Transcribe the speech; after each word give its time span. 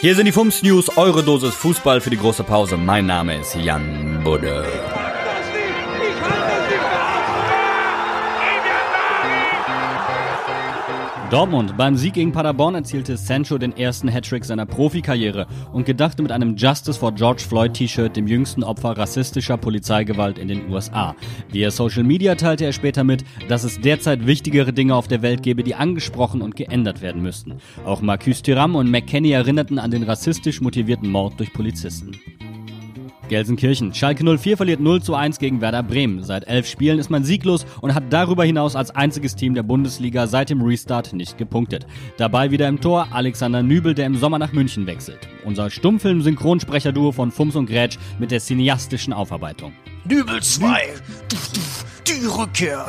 Hier 0.00 0.14
sind 0.14 0.26
die 0.26 0.32
Fums 0.32 0.62
News, 0.62 0.96
eure 0.96 1.24
Dosis 1.24 1.54
Fußball 1.54 2.00
für 2.00 2.10
die 2.10 2.18
große 2.18 2.44
Pause. 2.44 2.76
Mein 2.76 3.06
Name 3.06 3.40
ist 3.40 3.56
Jan 3.56 4.20
Budde. 4.22 4.64
Dortmund. 11.30 11.76
Beim 11.76 11.94
Sieg 11.94 12.14
gegen 12.14 12.32
Paderborn 12.32 12.74
erzielte 12.74 13.18
Sancho 13.18 13.58
den 13.58 13.76
ersten 13.76 14.08
Hattrick 14.08 14.46
seiner 14.46 14.64
Profikarriere 14.64 15.46
und 15.74 15.84
gedachte 15.84 16.22
mit 16.22 16.32
einem 16.32 16.56
Justice 16.56 16.98
for 16.98 17.12
George 17.12 17.42
Floyd 17.46 17.74
T-Shirt 17.74 18.16
dem 18.16 18.26
jüngsten 18.26 18.64
Opfer 18.64 18.96
rassistischer 18.96 19.58
Polizeigewalt 19.58 20.38
in 20.38 20.48
den 20.48 20.70
USA. 20.70 21.14
Via 21.50 21.70
Social 21.70 22.02
Media 22.02 22.34
teilte 22.34 22.64
er 22.64 22.72
später 22.72 23.04
mit, 23.04 23.24
dass 23.46 23.64
es 23.64 23.78
derzeit 23.78 24.26
wichtigere 24.26 24.72
Dinge 24.72 24.94
auf 24.94 25.06
der 25.06 25.20
Welt 25.20 25.42
gebe, 25.42 25.62
die 25.62 25.74
angesprochen 25.74 26.40
und 26.40 26.56
geändert 26.56 27.02
werden 27.02 27.20
müssten. 27.20 27.58
Auch 27.84 28.00
Marcus 28.00 28.40
Thuram 28.40 28.74
und 28.74 28.90
McKenney 28.90 29.32
erinnerten 29.32 29.78
an 29.78 29.90
den 29.90 30.04
rassistisch 30.04 30.62
motivierten 30.62 31.10
Mord 31.10 31.38
durch 31.38 31.52
Polizisten. 31.52 32.18
Gelsenkirchen. 33.28 33.94
Schalke 33.94 34.24
04 34.24 34.56
verliert 34.56 34.80
0 34.80 35.02
zu 35.02 35.14
1 35.14 35.38
gegen 35.38 35.60
Werder 35.60 35.82
Bremen. 35.82 36.24
Seit 36.24 36.48
elf 36.48 36.66
Spielen 36.66 36.98
ist 36.98 37.10
man 37.10 37.24
sieglos 37.24 37.66
und 37.80 37.94
hat 37.94 38.04
darüber 38.10 38.44
hinaus 38.44 38.76
als 38.76 38.90
einziges 38.90 39.36
Team 39.36 39.54
der 39.54 39.62
Bundesliga 39.62 40.26
seit 40.26 40.50
dem 40.50 40.62
Restart 40.62 41.12
nicht 41.12 41.38
gepunktet. 41.38 41.86
Dabei 42.16 42.50
wieder 42.50 42.68
im 42.68 42.80
Tor 42.80 43.08
Alexander 43.12 43.62
Nübel, 43.62 43.94
der 43.94 44.06
im 44.06 44.16
Sommer 44.16 44.38
nach 44.38 44.52
München 44.52 44.86
wechselt. 44.86 45.28
Unser 45.44 45.70
Stummfilm-Synchronsprecherduo 45.70 47.12
von 47.12 47.30
Fums 47.30 47.56
und 47.56 47.66
Grätsch 47.66 47.98
mit 48.18 48.30
der 48.30 48.40
cineastischen 48.40 49.12
Aufarbeitung. 49.12 49.72
Nübel 50.04 50.42
2. 50.42 50.80
Die 52.06 52.26
Rückkehr. 52.26 52.86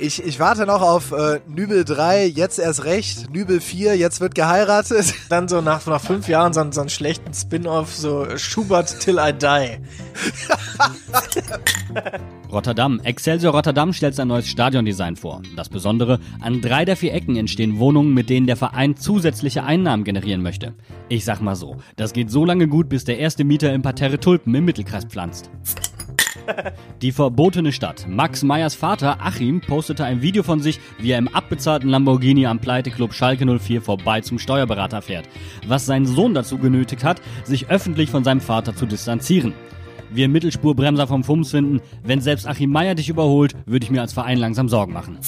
Ich, 0.00 0.24
ich 0.24 0.40
warte 0.40 0.64
noch 0.64 0.80
auf 0.80 1.12
äh, 1.12 1.40
Nübel 1.46 1.84
3, 1.84 2.24
jetzt 2.26 2.58
erst 2.58 2.84
recht. 2.84 3.30
Nübel 3.34 3.60
4, 3.60 3.98
jetzt 3.98 4.20
wird 4.20 4.34
geheiratet. 4.34 5.12
Dann 5.28 5.46
so 5.46 5.60
nach, 5.60 5.84
nach 5.86 6.00
fünf 6.00 6.26
Jahren 6.26 6.54
so, 6.54 6.64
so 6.72 6.80
einen 6.80 6.88
schlechten 6.88 7.34
Spin-off, 7.34 7.94
so 7.94 8.26
Schubert 8.38 9.00
Till 9.00 9.18
I 9.18 9.32
Die. 9.32 9.78
Rotterdam. 12.50 13.00
Excelsior 13.04 13.52
Rotterdam 13.52 13.92
stellt 13.92 14.14
sein 14.14 14.28
neues 14.28 14.48
Stadiondesign 14.48 15.16
vor. 15.16 15.42
Das 15.54 15.68
Besondere, 15.68 16.18
an 16.40 16.62
drei 16.62 16.86
der 16.86 16.96
vier 16.96 17.12
Ecken 17.12 17.36
entstehen 17.36 17.78
Wohnungen, 17.78 18.14
mit 18.14 18.30
denen 18.30 18.46
der 18.46 18.56
Verein 18.56 18.96
zusätzliche 18.96 19.64
Einnahmen 19.64 20.04
generieren 20.04 20.42
möchte. 20.42 20.72
Ich 21.10 21.26
sag 21.26 21.42
mal 21.42 21.56
so, 21.56 21.76
das 21.96 22.14
geht 22.14 22.30
so 22.30 22.46
lange 22.46 22.68
gut, 22.68 22.88
bis 22.88 23.04
der 23.04 23.18
erste 23.18 23.44
Mieter 23.44 23.72
im 23.74 23.82
Parterre 23.82 24.18
Tulpen 24.18 24.54
im 24.54 24.64
Mittelkreis 24.64 25.04
pflanzt. 25.04 25.50
Die 27.02 27.12
verbotene 27.12 27.72
Stadt. 27.72 28.06
Max 28.08 28.42
Meyers 28.42 28.74
Vater 28.74 29.18
Achim 29.20 29.60
postete 29.60 30.04
ein 30.04 30.22
Video 30.22 30.42
von 30.42 30.60
sich, 30.60 30.80
wie 30.98 31.12
er 31.12 31.18
im 31.18 31.28
abbezahlten 31.28 31.90
Lamborghini 31.90 32.46
am 32.46 32.58
Pleiteclub 32.58 33.14
Schalke 33.14 33.46
04 33.58 33.82
vorbei 33.82 34.20
zum 34.20 34.38
Steuerberater 34.38 35.02
fährt, 35.02 35.28
was 35.66 35.86
seinen 35.86 36.06
Sohn 36.06 36.34
dazu 36.34 36.58
genötigt 36.58 37.04
hat, 37.04 37.20
sich 37.44 37.70
öffentlich 37.70 38.10
von 38.10 38.24
seinem 38.24 38.40
Vater 38.40 38.74
zu 38.74 38.86
distanzieren. 38.86 39.54
Wir 40.12 40.28
Mittelspurbremser 40.28 41.06
vom 41.06 41.22
Fums 41.22 41.52
finden, 41.52 41.80
wenn 42.02 42.20
selbst 42.20 42.46
Achim 42.48 42.70
Meyer 42.70 42.96
dich 42.96 43.08
überholt, 43.08 43.54
würde 43.66 43.84
ich 43.84 43.90
mir 43.90 44.00
als 44.00 44.12
Verein 44.12 44.38
langsam 44.38 44.68
Sorgen 44.68 44.92
machen. 44.92 45.18